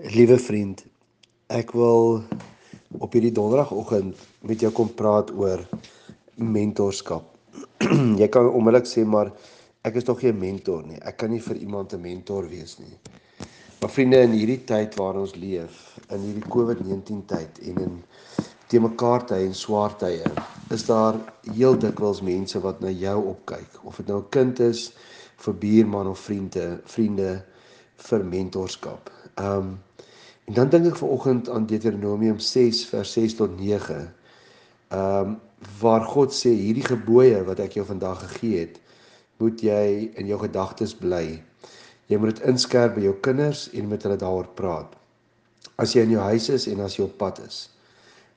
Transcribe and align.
Liewe 0.00 0.38
vriend, 0.40 0.78
ek 1.52 1.74
wil 1.76 2.22
op 3.04 3.12
hierdie 3.12 3.34
donderdagoggend 3.36 4.16
met 4.48 4.62
jou 4.64 4.70
kom 4.72 4.88
praat 4.96 5.28
oor 5.36 5.60
mentorskap. 6.40 7.26
jy 8.20 8.28
kan 8.32 8.48
onmiddellik 8.48 8.88
sê 8.88 9.04
maar 9.04 9.28
ek 9.84 9.98
is 10.00 10.06
tog 10.08 10.22
geen 10.22 10.38
mentor 10.40 10.86
nie. 10.88 10.96
Ek 11.04 11.18
kan 11.20 11.28
nie 11.28 11.42
vir 11.44 11.60
iemand 11.60 11.92
'n 11.92 12.00
mentor 12.00 12.48
wees 12.48 12.78
nie. 12.80 12.96
Maar 13.82 13.92
vriende, 13.92 14.22
in 14.24 14.38
hierdie 14.38 14.64
tyd 14.64 14.96
waarin 14.96 15.26
ons 15.26 15.36
leef, 15.36 15.76
in 16.08 16.24
hierdie 16.24 16.48
COVID-19 16.48 17.20
tyd 17.28 17.60
en 17.68 17.82
in 17.84 18.00
te 18.72 18.80
mekaar 18.80 19.26
tye 19.28 19.44
en 19.44 19.54
swaar 19.54 19.98
tye, 20.00 20.24
is 20.72 20.86
daar 20.88 21.20
heel 21.52 21.76
dikwels 21.76 22.24
mense 22.24 22.56
wat 22.64 22.80
na 22.80 22.88
jou 22.88 23.18
opkyk, 23.34 23.84
of 23.84 24.00
dit 24.00 24.08
nou 24.08 24.22
'n 24.24 24.32
kind 24.32 24.60
is, 24.60 24.94
vir 25.36 25.54
buurman 25.54 26.08
of 26.08 26.18
vriende, 26.18 26.80
vriende 26.84 27.44
vir 27.96 28.24
mentorskap. 28.24 29.12
Ehm 29.36 29.56
um, 29.58 29.78
En 30.50 30.56
dan 30.56 30.70
dink 30.70 30.88
ek 30.90 30.96
vanoggend 30.98 31.46
aan 31.54 31.66
Deuteronomium 31.70 32.40
6 32.42 32.80
vers 32.90 33.12
6 33.14 33.36
tot 33.38 33.52
9. 33.54 33.98
Ehm 34.90 35.28
um, 35.28 35.36
waar 35.78 36.02
God 36.02 36.32
sê 36.34 36.50
hierdie 36.50 36.82
gebooie 36.82 37.44
wat 37.46 37.60
ek 37.62 37.76
jou 37.78 37.84
vandag 37.86 38.24
gegee 38.24 38.64
het, 38.64 38.80
moet 39.38 39.62
jy 39.62 40.08
in 40.18 40.26
jou 40.26 40.38
gedagtes 40.40 40.94
bly. 40.96 41.38
Jy 42.10 42.18
moet 42.18 42.32
dit 42.34 42.48
inskerp 42.50 42.96
by 42.96 43.04
jou 43.04 43.12
kinders 43.22 43.68
en 43.78 43.86
met 43.92 44.02
hulle 44.02 44.16
daaroor 44.18 44.48
praat. 44.58 44.96
As 45.78 45.94
jy 45.94 46.02
in 46.08 46.16
jou 46.16 46.24
huis 46.32 46.48
is 46.56 46.66
en 46.72 46.82
as 46.82 46.98
jy 46.98 47.06
op 47.06 47.14
pad 47.20 47.38
is. 47.44 47.60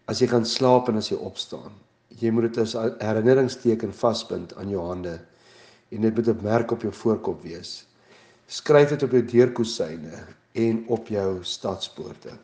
As 0.06 0.22
jy 0.22 0.30
gaan 0.36 0.46
slaap 0.46 0.94
en 0.94 1.02
as 1.02 1.10
jy 1.10 1.18
opstaan. 1.18 1.74
Jy 2.22 2.30
moet 2.36 2.52
dit 2.52 2.62
as 2.62 2.78
herinneringsteken 3.02 3.98
vasbind 4.04 4.54
aan 4.62 4.70
jou 4.70 4.86
hande 4.86 5.18
en 5.90 6.06
dit 6.06 6.14
moet 6.14 6.30
'n 6.30 6.46
merk 6.46 6.78
op 6.78 6.86
jou 6.86 6.94
voorkop 6.94 7.42
wees. 7.42 7.88
Skryf 8.46 8.94
dit 8.94 9.04
op 9.04 9.18
jou 9.18 9.26
deurkusyne 9.26 10.28
en 10.54 10.84
op 10.88 11.08
jou 11.08 11.38
stadspoorte. 11.42 12.38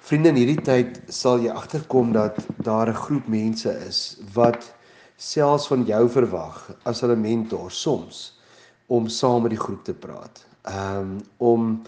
Vriende, 0.00 0.28
in 0.32 0.40
hierdie 0.40 0.62
tyd 0.64 1.00
sal 1.12 1.42
jy 1.44 1.52
agterkom 1.54 2.12
dat 2.12 2.38
daar 2.64 2.88
'n 2.88 3.02
groep 3.04 3.26
mense 3.28 3.70
is 3.86 4.18
wat 4.34 4.72
selfs 5.16 5.66
van 5.66 5.84
jou 5.84 6.08
verwag 6.08 6.70
as 6.84 7.00
hulle 7.00 7.16
mentor 7.16 7.70
soms 7.70 8.40
om 8.86 9.08
saam 9.08 9.42
met 9.42 9.50
die 9.50 9.60
groep 9.60 9.84
te 9.84 9.94
praat. 9.94 10.46
Um 10.64 11.20
om 11.36 11.82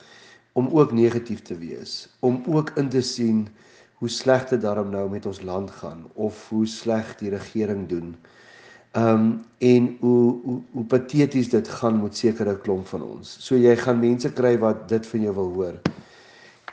om 0.53 0.69
ook 0.69 0.93
negatief 0.93 1.43
te 1.43 1.57
wees, 1.59 2.09
om 2.21 2.43
ook 2.47 2.71
in 2.77 2.89
te 2.89 3.01
sien 3.01 3.49
hoe 3.95 4.09
sleg 4.09 4.49
dit 4.49 4.61
daarom 4.61 4.91
nou 4.91 5.09
met 5.11 5.27
ons 5.27 5.41
land 5.41 5.71
gaan 5.71 6.05
of 6.15 6.49
hoe 6.49 6.67
sleg 6.67 7.17
die 7.17 7.31
regering 7.31 7.89
doen. 7.89 8.17
Um 8.99 9.45
en 9.59 9.97
hoe 10.01 10.41
hoe 10.45 10.61
hoe 10.73 10.85
pateties 10.85 11.49
dit 11.49 11.69
gaan 11.69 12.03
met 12.03 12.17
sekere 12.17 12.57
klomp 12.61 12.87
van 12.91 13.03
ons. 13.03 13.37
So 13.41 13.57
jy 13.57 13.77
gaan 13.77 14.01
mense 14.03 14.33
kry 14.37 14.57
wat 14.61 14.89
dit 14.91 15.07
van 15.07 15.23
jou 15.23 15.35
wil 15.35 15.53
hoor. 15.55 15.79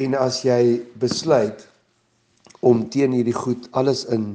En 0.04 0.16
as 0.20 0.42
jy 0.44 0.82
besluit 1.00 1.64
om 2.60 2.82
teen 2.90 3.14
hierdie 3.16 3.36
goed 3.36 3.70
alles 3.72 4.06
in 4.12 4.34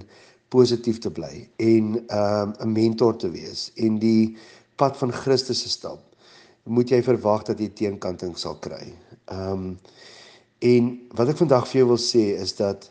positief 0.55 1.01
te 1.03 1.11
bly 1.11 1.49
en 1.61 1.99
um 2.09 2.55
'n 2.61 2.73
mentor 2.73 3.17
te 3.17 3.31
wees 3.31 3.71
en 3.77 3.99
die 3.99 4.37
pad 4.77 4.97
van 4.97 5.13
Christus 5.13 5.63
te 5.63 5.69
stap, 5.69 6.01
moet 6.65 6.91
jy 6.91 7.03
verwag 7.03 7.45
dat 7.45 7.61
jy 7.61 7.69
teenkanting 7.69 8.39
sal 8.39 8.57
kry. 8.61 8.95
Um 9.29 9.79
en 10.59 11.01
wat 11.13 11.29
ek 11.29 11.37
vandag 11.37 11.69
vir 11.69 11.79
jou 11.79 11.89
wil 11.89 12.01
sê 12.01 12.41
is 12.41 12.57
dat 12.57 12.91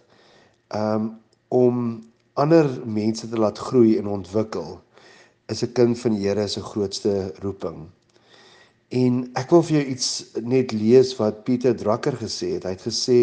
um 0.69 1.15
om 1.49 2.03
ander 2.33 2.65
mense 2.85 3.29
te 3.29 3.37
laat 3.37 3.57
groei 3.57 3.97
en 3.97 4.07
ontwikkel 4.07 4.81
is 5.51 5.63
'n 5.63 5.73
kind 5.73 5.99
van 5.99 6.13
die 6.15 6.27
Here 6.27 6.47
se 6.47 6.61
grootste 6.61 7.33
roeping. 7.41 7.89
En 8.89 9.29
ek 9.33 9.49
wil 9.49 9.63
vir 9.63 9.77
jou 9.77 9.85
iets 9.89 10.25
net 10.41 10.71
lees 10.71 11.15
wat 11.17 11.43
Pieter 11.43 11.75
Drucker 11.75 12.17
gesê 12.17 12.53
het. 12.53 12.63
Hy 12.63 12.69
het 12.69 12.81
gesê 12.81 13.19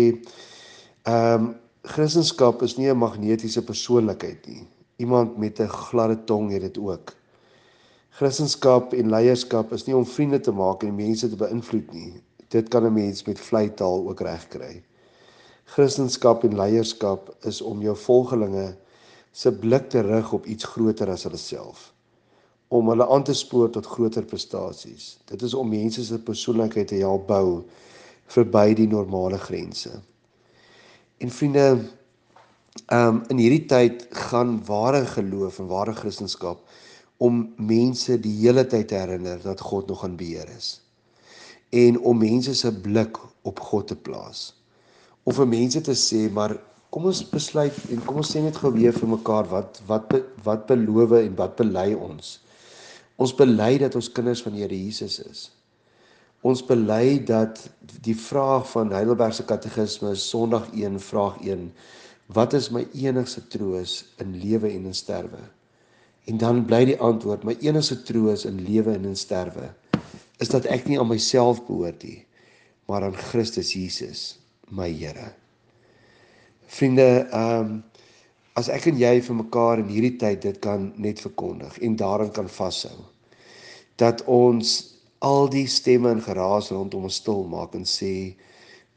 ehm 1.03 1.45
um, 1.45 1.55
Christendom 1.83 2.61
is 2.61 2.77
nie 2.77 2.91
'n 2.91 2.99
magnetiese 2.99 3.65
persoonlikheid 3.65 4.47
nie. 4.47 4.67
Iemand 4.97 5.39
met 5.39 5.61
'n 5.61 5.69
gladde 5.69 6.25
tong 6.25 6.51
het 6.53 6.61
dit 6.61 6.79
ook. 6.79 7.15
Christendom 8.11 8.89
en 8.91 9.11
leierskap 9.11 9.73
is 9.73 9.87
nie 9.87 9.97
om 9.97 10.07
vriende 10.07 10.41
te 10.41 10.53
maak 10.53 10.83
en 10.83 10.95
mense 10.95 11.29
te 11.29 11.37
beïnvloed 11.37 11.93
nie. 11.93 12.23
Dit 12.49 12.69
kan 12.69 12.85
'n 12.85 12.93
mens 12.93 13.25
met 13.25 13.41
vleitaal 13.41 14.09
ook 14.09 14.21
regkry. 14.21 14.83
Christendom 15.65 16.39
en 16.43 16.57
leierskap 16.57 17.37
is 17.41 17.63
om 17.63 17.83
jou 17.83 17.97
volgelinge 17.97 18.77
se 19.33 19.53
blik 19.53 19.89
te 19.91 20.03
rig 20.03 20.33
op 20.33 20.47
iets 20.47 20.65
groter 20.65 21.11
as 21.11 21.25
hulle 21.29 21.41
self 21.41 21.91
om 22.71 22.89
hulle 22.93 23.07
aan 23.11 23.25
te 23.27 23.35
spoor 23.35 23.71
tot 23.75 23.87
groter 23.87 24.23
prestasies. 24.31 25.17
Dit 25.27 25.43
is 25.43 25.55
om 25.59 25.69
mense 25.69 26.05
se 26.07 26.19
persoonlikheid 26.23 26.93
te 26.93 27.01
help 27.03 27.27
bou 27.27 27.65
verby 28.31 28.77
die 28.79 28.87
normale 28.87 29.41
grense. 29.43 29.97
En 31.19 31.35
vriende, 31.35 31.65
ehm 32.87 33.17
um, 33.17 33.19
in 33.35 33.43
hierdie 33.43 33.67
tyd 33.67 34.07
gaan 34.29 34.61
ware 34.67 35.03
geloof 35.17 35.59
en 35.59 35.67
ware 35.67 35.95
kristendom 35.99 36.63
om 37.19 37.43
mense 37.59 38.21
die 38.23 38.37
hele 38.39 38.63
tyd 38.67 38.89
te 38.89 39.01
herinner 39.03 39.43
dat 39.43 39.61
God 39.61 39.91
nog 39.91 40.05
aan 40.07 40.17
beheer 40.17 40.49
is. 40.57 40.79
En 41.75 41.99
om 41.99 42.23
mense 42.23 42.55
se 42.55 42.71
blik 42.73 43.19
op 43.43 43.61
God 43.61 43.91
te 43.91 43.97
plaas. 43.97 44.55
Om 45.27 45.35
vir 45.35 45.51
mense 45.51 45.83
te 45.85 45.99
sê, 45.99 46.31
maar 46.33 46.55
kom 46.91 47.07
ons 47.07 47.23
besluit 47.31 47.77
en 47.95 48.03
kom 48.03 48.19
ons 48.21 48.33
sê 48.35 48.43
net 48.43 48.59
gou 48.59 48.73
weer 48.75 48.95
vir 48.97 49.11
mekaar 49.13 49.49
wat 49.51 49.81
wat 49.89 50.15
wat 50.47 50.67
beloof 50.69 51.15
en 51.21 51.37
wat 51.39 51.57
bely 51.61 51.93
ons. 51.95 52.39
Ons 53.21 53.35
bely 53.37 53.77
dat 53.83 53.97
ons 53.99 54.11
kinders 54.17 54.43
van 54.43 54.57
Here 54.59 54.75
Jesus 54.75 55.21
is. 55.23 55.49
Ons 56.43 56.63
bely 56.65 57.21
dat 57.29 57.61
die 58.03 58.17
vraag 58.17 58.65
van 58.71 58.93
Heidelberg 58.97 59.37
se 59.37 59.45
Katekismes 59.45 60.25
Sondag 60.31 60.71
1 60.73 60.97
vraag 61.05 61.41
1 61.45 61.69
wat 62.31 62.55
is 62.55 62.71
my 62.71 62.85
enigste 62.95 63.43
troos 63.51 64.05
in 64.23 64.37
lewe 64.39 64.71
en 64.71 64.87
in 64.87 64.95
sterwe? 64.95 65.43
En 66.31 66.39
dan 66.39 66.63
bly 66.65 66.85
die 66.93 66.99
antwoord 67.03 67.45
my 67.45 67.57
enigste 67.61 67.99
troos 68.07 68.47
in 68.49 68.63
lewe 68.67 68.95
en 68.95 69.11
in 69.11 69.19
sterwe 69.19 69.69
is 70.41 70.49
dat 70.49 70.67
ek 70.73 70.89
nie 70.89 70.99
aan 70.99 71.11
myself 71.11 71.61
behoort 71.67 72.03
nie 72.07 72.23
maar 72.89 73.05
aan 73.07 73.19
Christus 73.31 73.75
Jesus 73.77 74.41
my 74.71 74.89
Here. 74.91 75.40
Vriende, 76.71 77.09
ehm 77.31 77.71
um, 77.71 77.79
as 78.59 78.69
ek 78.69 78.89
en 78.91 78.99
jy 78.99 79.13
vir 79.25 79.37
mekaar 79.39 79.81
in 79.81 79.89
hierdie 79.89 80.17
tyd 80.21 80.43
dit 80.43 80.57
kan 80.65 80.91
net 81.01 81.21
verkondig 81.23 81.79
en 81.87 81.95
daarin 81.97 82.33
kan 82.35 82.49
vashou 82.51 82.97
dat 84.03 84.25
ons 84.27 84.73
al 85.25 85.49
die 85.53 85.67
stemme 85.71 86.11
en 86.11 86.23
geraas 86.25 86.71
rondom 86.75 87.07
ons 87.09 87.21
stil 87.23 87.45
maak 87.49 87.77
en 87.79 87.87
sê 87.89 88.35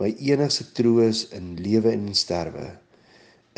my 0.02 0.10
enigste 0.18 0.66
troos 0.76 1.26
in 1.38 1.54
lewe 1.64 1.94
en 1.94 2.08
in 2.10 2.18
sterwe 2.18 2.70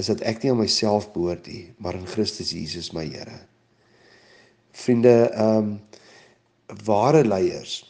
is 0.02 0.12
dat 0.12 0.24
ek 0.28 0.44
nie 0.44 0.52
aan 0.54 0.62
myself 0.62 1.08
behoort 1.16 1.48
nie 1.50 1.64
maar 1.80 1.98
in 1.98 2.08
Christus 2.10 2.52
Jesus 2.54 2.92
my 2.94 3.06
Here. 3.08 3.40
Vriende, 4.76 5.16
ehm 5.32 5.58
um, 5.58 5.76
ware 6.86 7.22
leiers 7.24 7.84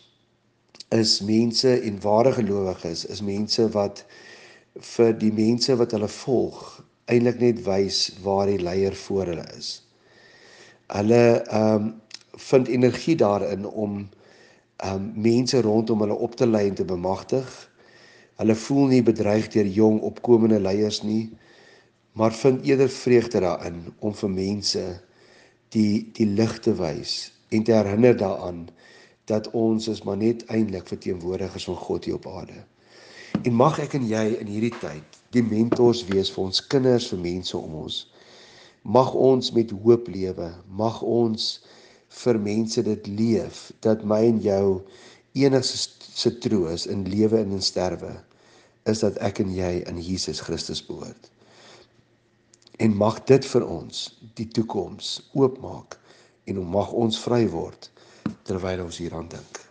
is 0.92 1.22
mense 1.24 1.72
en 1.88 2.02
ware 2.04 2.34
gelowiges 2.36 3.06
is 3.10 3.22
mense 3.24 3.64
wat 3.72 4.04
vir 4.82 5.14
die 5.18 5.32
mense 5.32 5.76
wat 5.80 5.92
hulle 5.96 6.10
volg 6.12 6.64
eintlik 7.12 7.40
net 7.40 7.62
wys 7.66 8.00
waar 8.24 8.50
die 8.50 8.60
leier 8.60 8.96
voor 8.96 9.32
hulle 9.32 9.46
is. 9.58 9.70
Hulle 10.94 11.22
ehm 11.44 11.76
um, 11.76 11.94
vind 12.36 12.68
energie 12.68 13.16
daarin 13.16 13.66
om 13.66 14.10
ehm 14.84 14.96
um, 14.96 15.12
mense 15.16 15.62
rondom 15.62 16.04
hulle 16.04 16.18
op 16.28 16.36
te 16.36 16.48
lei 16.48 16.68
en 16.68 16.76
te 16.76 16.86
bemagtig. 16.86 17.48
Hulle 18.36 18.56
voel 18.56 18.88
nie 18.92 19.04
bedreig 19.04 19.48
deur 19.54 19.68
jong 19.68 20.02
opkomende 20.02 20.60
leiers 20.60 21.02
nie, 21.02 21.32
maar 22.12 22.34
vind 22.34 22.66
eerder 22.66 22.90
vreugde 22.90 23.40
daarin 23.40 23.94
om 24.00 24.14
vir 24.14 24.30
mense 24.30 24.84
die 25.70 26.12
die 26.14 26.28
lig 26.28 26.60
te 26.60 26.76
wys 26.76 27.32
en 27.50 27.64
te 27.64 27.72
herinner 27.72 28.18
daaraan 28.18 28.68
dat 29.26 29.52
ons 29.52 29.88
is 29.88 30.04
maar 30.04 30.18
net 30.18 30.46
eintlik 30.46 30.88
verteenwoordigers 30.88 31.66
van 31.72 31.76
God 31.76 32.06
hier 32.06 32.16
op 32.20 32.28
aarde. 32.28 32.66
En 33.46 33.54
mag 33.54 33.78
ek 33.84 33.94
en 33.94 34.06
jy 34.10 34.24
in 34.40 34.50
hierdie 34.50 34.74
tyd 34.82 35.18
die 35.36 35.44
mentors 35.46 36.02
wees 36.08 36.32
vir 36.34 36.48
ons 36.48 36.62
kinders, 36.72 37.12
vir 37.12 37.20
mense 37.22 37.54
om 37.58 37.76
ons. 37.84 37.98
Mag 38.82 39.12
ons 39.14 39.52
met 39.54 39.74
hoop 39.84 40.08
lewe. 40.10 40.48
Mag 40.80 41.02
ons 41.06 41.50
vir 42.24 42.40
mense 42.42 42.82
dit 42.88 43.10
leef 43.12 43.68
dat 43.86 44.06
my 44.08 44.22
en 44.32 44.40
jou 44.42 44.66
enigste 45.38 46.32
troos 46.42 46.88
in 46.90 47.04
lewe 47.12 47.42
en 47.44 47.54
in 47.58 47.62
sterwe 47.62 48.14
is 48.90 49.04
dat 49.04 49.20
ek 49.26 49.44
en 49.44 49.54
jy 49.54 49.74
aan 49.90 50.00
Jesus 50.02 50.42
Christus 50.46 50.82
behoort. 50.88 51.30
En 52.82 52.98
mag 52.98 53.22
dit 53.30 53.46
vir 53.52 53.68
ons 53.68 54.02
die 54.38 54.48
toekoms 54.58 55.20
oopmaak 55.38 56.00
en 56.50 56.64
mag 56.66 56.94
ons 56.94 57.22
vry 57.28 57.44
word 57.54 57.92
terwyl 58.48 58.88
ons 58.88 59.02
hieraan 59.02 59.30
dink. 59.30 59.65